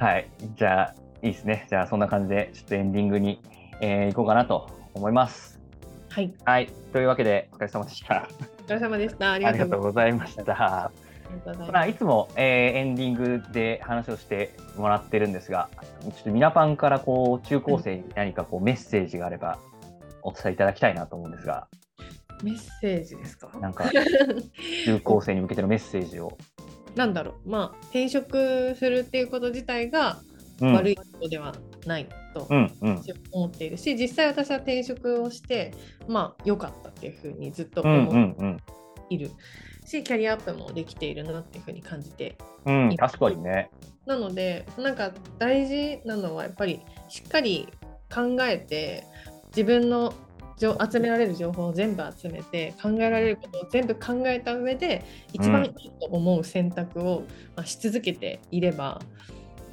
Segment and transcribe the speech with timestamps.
[0.00, 0.30] はい。
[0.56, 1.66] じゃあ、いいですね。
[1.68, 3.38] じゃあ、そんな感じで、ちょっとエンディングに、
[3.82, 5.60] えー、行こうかなと思います。
[6.08, 6.32] はい。
[6.44, 6.72] はい。
[6.92, 8.26] というわけで、お疲れ様でした。
[8.60, 9.32] お疲れ様でした。
[9.32, 10.44] ありあがとうごりがとうございました。
[10.46, 10.90] ま
[11.66, 11.70] す。
[11.70, 15.68] まあ、いつも、えーエンディングで話をしてもらってるんですが、
[16.02, 19.58] ちょっとミナパンからこう中高生に何かこうメッセージがあれば
[20.22, 21.68] お伝えいただきたいなと思うんですが、
[22.42, 23.50] メッセージですか？
[23.60, 23.84] なんか
[24.86, 26.36] 中高生に向けてのメッセージを。
[26.94, 27.50] なんだろう。
[27.50, 30.20] まあ、転職するっていうこと自体が
[30.60, 31.54] うん、悪いことでは
[31.86, 35.72] ないとうんうん思っているし、実際私は転職をして、
[36.06, 39.30] まあ、良かったっていうふうにずっとうんう思んうんっている
[39.86, 42.36] し、キャリアアップもできているなっていうふうに感じて
[42.66, 43.70] うん確かにね。
[44.06, 47.68] なのでなんか大事なのはやっぱりしっかり
[48.12, 49.04] 考えて
[49.48, 50.14] 自分の情
[50.60, 57.24] 集められる情報を全部集めて考えられることを全部考えた上で一番いいと思う選択を、
[57.56, 59.00] まあ、し続けていれば、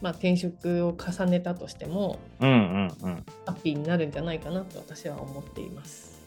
[0.02, 2.56] まあ、転職を重ねたとしてもうんうん
[3.02, 3.26] うん。
[3.46, 6.18] ハッピーになるんじゃないかなと私は思っています。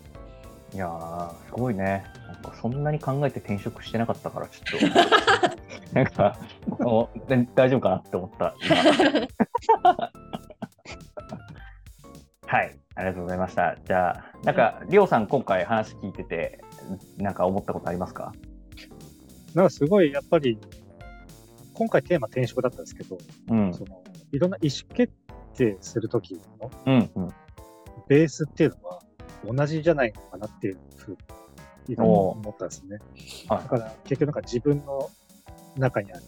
[0.72, 2.04] いやー、すごいね。
[2.26, 4.86] なんかそんなに考えて転職してなかったから、ちょっと、
[5.92, 6.38] なんか、
[6.84, 9.96] おで大丈夫かなって思った、今。
[12.46, 13.78] はい、ありがとうございました。
[13.82, 16.60] じゃあ、なんか、りょうさん、今回話聞いてて、
[17.16, 18.34] なんか思ったことありますか？
[19.54, 20.58] なんかすごい、やっぱり、
[21.72, 23.16] 今回テーマ転職だったんですけど、
[23.48, 25.12] うん、その、いろんな意思決
[25.54, 27.28] 定するときのうん、うん。
[28.06, 29.00] ベースっていうのは
[29.46, 31.16] 同じじゃないのかなっていうふう
[31.88, 32.98] に、思ったんですね。
[33.48, 35.08] はいだから、結局なんか自分の
[35.78, 36.22] 中にある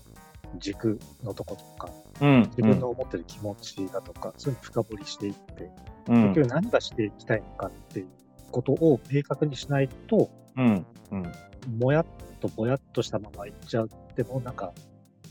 [0.59, 5.71] 軸のとことか、うん、自分の思ってる気持ちだとか、そういうの深掘りしていって、うん、
[6.07, 8.07] 結局何がしていきたいのかっていう
[8.51, 11.33] ことを明確にしないと、うん、うん、
[11.79, 12.07] もやっ
[12.41, 14.73] とぼやっとしたままいっちゃっても、なんか、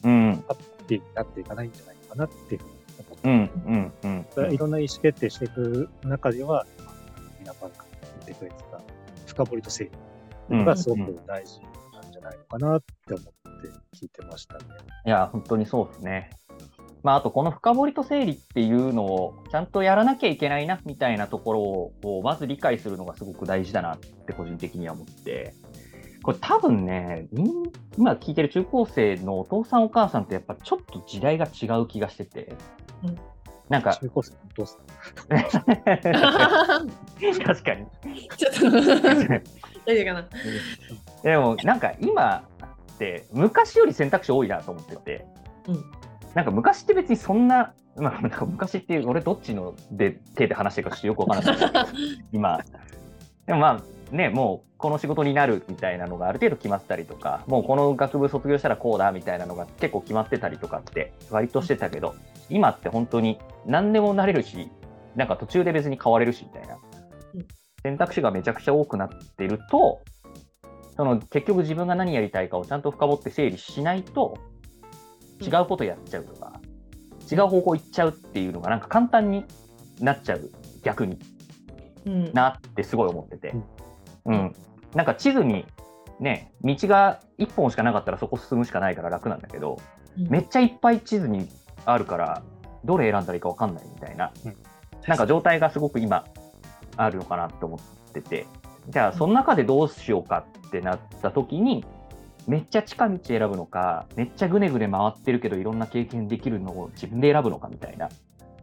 [0.03, 6.65] うん、ハッピーになっていかないんじゃないかなっていうふうに思って、うん、うん、いろんな意思決定していく中では、
[7.39, 8.82] 皆さんが言ってくれてた
[9.27, 9.93] 深掘りと整理っ
[10.48, 11.59] ていうのがすごく大事
[11.93, 13.26] なんじゃないのかなって思っ
[13.61, 13.67] て
[13.98, 14.64] 聞いてましたね。
[15.05, 16.30] いや、本当にそうですね。
[17.04, 21.62] まあ、あと、この深掘りと整理っていうのをちゃんとやらなきゃいけないなみたいなところ
[22.10, 25.54] をまず理解するのがすごく大事だなって個人的には思って、
[26.23, 27.28] これ多分ね、
[27.98, 32.54] 今聞いてる中高生のお父さんお母さんってやっぱちょっと時代が違う気がしてて、
[33.04, 33.18] うん
[33.70, 34.82] なんか、中高生のお父さん。
[37.39, 37.86] 確かに。
[38.36, 38.70] ちょっと
[39.86, 40.28] 大丈夫かな？
[41.23, 42.44] でもなんか今
[42.94, 45.26] って昔より選択肢多いなと思ってて、
[45.70, 45.86] うん
[46.33, 51.87] なんか昔って別にそんな、まあ、なんか昔っていう俺どっちので手で話してるかちょっとよくわからない
[52.31, 52.59] 今。
[53.45, 53.81] でもま
[54.11, 62.15] あね、もうこの仕事になるみたいなのがある程度決まったりとか、もうこの学部卒業したらこうだみたいなのが結構決まってたりとかって割としてたけど、
[62.49, 64.70] 今って本当に何でもなれるし、
[65.15, 66.77] なんか途中で別に変われるしみたいな
[67.36, 67.45] うん。
[67.83, 70.02] 選択肢がめちゃくちゃ多くなってると、
[70.95, 74.37] その結局自分が何やりたいかをちゃんと深掘って整理しないと、
[75.45, 76.59] 違うことやっちゃうとか、
[77.31, 79.45] 違う方向行っちゃうっていうのがなんか簡単に
[79.99, 80.49] なっちゃう、
[80.83, 81.19] 逆に。
[82.05, 82.33] うん。
[82.33, 83.53] なってすごい思ってて。
[84.25, 84.35] うん。
[84.35, 84.55] うん。
[84.95, 85.65] なんか地図に
[86.19, 89.77] ね、道が1本しかなかったらそこ進むしかないから楽なんだけど、
[90.17, 91.47] めっちゃいっぱい地図に
[91.85, 92.43] あるから、
[92.85, 94.55] どれ選んだらいいか分かんないみたいな、うん。
[95.08, 96.25] なんか状態がすごく今
[96.97, 98.45] あるのかなと思ってて、
[98.89, 101.85] じゃあその中でどうしようかってなった時に、
[102.47, 108.09] めっちゃ近道選ぶのか、めっちゃぐねぐね回ってるけどいろんな経験できるのを自分で選ぶのかみたいな。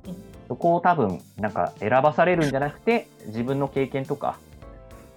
[0.06, 0.16] うん、
[0.48, 4.38] そこを多分なんか選ばされるんじゃなくて、自分の経験とか、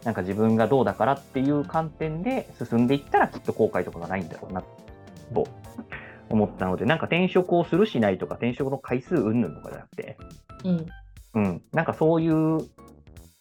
[0.04, 5.48] なんか自分がどうだからっていう観点で進んでいったらきっと後悔とかがないんだろうなと
[6.30, 10.18] 思ったので、なんか転職をするしないとか、転職の回数云々とかじゃなくて、
[10.64, 10.86] うん。
[11.34, 12.68] うん、なんかそういう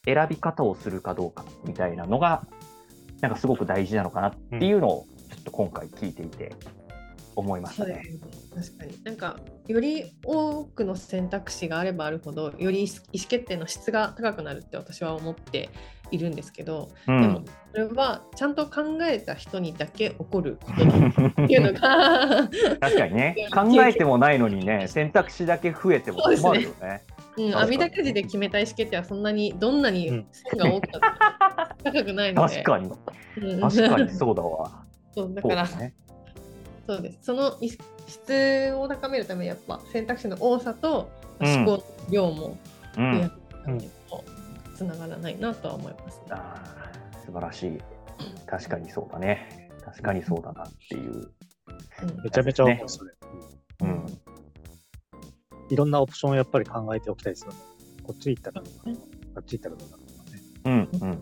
[0.04, 2.46] 選び方をするかどうかみたいなのが、
[3.20, 6.52] なんかすごく大事なのかなっていうのを、ちょっと今回聞いていて
[7.36, 8.02] 思いましたね。
[8.20, 8.78] そうですね。
[8.78, 9.04] 確かに。
[9.04, 15.70] なんかより多くの選択肢があればあるほどより意思決定の質が高くなるって私は思って
[16.10, 20.96] いるんですけど、うでもん、それはちゃんと考えた人にだけ起こることだ
[21.44, 22.48] っていうのが、
[22.80, 27.02] 確かにね、考えてもないのにね、 選択肢だけ増えても困るよね。
[27.36, 30.26] うん、網だくじで決めた意思決定はそんなにどんなにうん。
[30.32, 31.08] 線が多くなって
[31.82, 34.84] 高くないので確かに、うん確かにそうだわ。
[35.14, 35.94] そうだからそうですね。
[36.86, 37.70] そうですその意
[38.06, 42.56] 質を高めるためにやっぱ選択肢の多さとうん思考の量も
[42.98, 47.78] うん増やすつながらないなとは思います、ねあー素晴らしい。
[48.46, 49.70] 確かにそうだね。
[49.84, 51.12] 確かにそうだなっていう。
[51.12, 51.30] うん
[52.24, 53.12] めちゃめちゃ思う、それ。
[53.82, 54.06] うん。
[55.68, 57.58] いろんなオプションをやっぱり考えておきたいですよね。
[58.02, 58.96] こっち行ったらどうかな、
[59.36, 60.42] あっち行ったらどうかなとかね。
[60.64, 61.20] うんうんうん。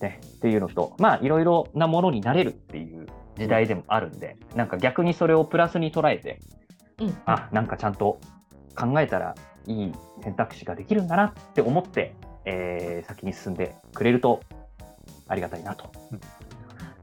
[0.00, 0.20] ね。
[0.24, 3.06] っていうのと、まあ、いろいろなものになれるっていう
[3.36, 6.40] 時代でもあるんで、なんか逆にそれをプラスに捉えて、
[6.98, 8.20] うん、あ、なんかちゃんと
[8.76, 9.34] 考えたら
[9.66, 9.92] いい
[10.22, 14.40] 選択肢ができるんだなって思って、えー先に進んでくれると
[15.28, 16.20] ありがたいなと、うん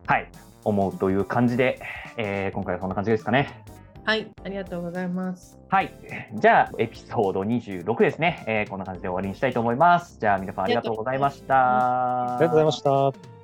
[0.06, 0.32] はい、
[0.64, 1.80] 思うという感じで、
[2.18, 3.64] えー今回はそんな感じですかね。
[4.08, 5.60] はい、ありがとうございます。
[5.68, 5.92] はい。
[6.34, 8.46] じゃあ、エピソード26ですね。
[8.48, 10.18] えーこんな感じで終わりにしたいと思います。
[10.18, 12.36] じゃあ、皆さんありがとうございました。
[12.36, 13.37] ありがとうございました。